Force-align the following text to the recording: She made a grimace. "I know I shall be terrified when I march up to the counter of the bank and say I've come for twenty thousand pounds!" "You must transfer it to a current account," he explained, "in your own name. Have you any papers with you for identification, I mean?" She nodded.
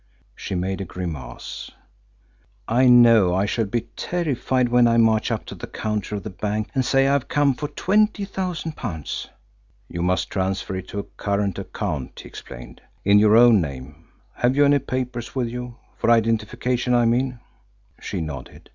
She 0.35 0.55
made 0.55 0.81
a 0.81 0.83
grimace. 0.83 1.69
"I 2.67 2.87
know 2.89 3.35
I 3.35 3.45
shall 3.45 3.65
be 3.65 3.81
terrified 3.95 4.69
when 4.69 4.87
I 4.87 4.97
march 4.97 5.29
up 5.29 5.45
to 5.45 5.53
the 5.53 5.67
counter 5.67 6.15
of 6.15 6.23
the 6.23 6.31
bank 6.31 6.71
and 6.73 6.83
say 6.83 7.07
I've 7.07 7.27
come 7.27 7.53
for 7.53 7.67
twenty 7.67 8.25
thousand 8.25 8.71
pounds!" 8.75 9.29
"You 9.87 10.01
must 10.01 10.31
transfer 10.31 10.75
it 10.77 10.87
to 10.87 10.97
a 10.97 11.03
current 11.03 11.59
account," 11.59 12.21
he 12.21 12.27
explained, 12.27 12.81
"in 13.05 13.19
your 13.19 13.37
own 13.37 13.61
name. 13.61 14.07
Have 14.37 14.55
you 14.55 14.65
any 14.65 14.79
papers 14.79 15.35
with 15.35 15.49
you 15.49 15.75
for 15.99 16.09
identification, 16.09 16.95
I 16.95 17.05
mean?" 17.05 17.39
She 17.99 18.21
nodded. 18.21 18.69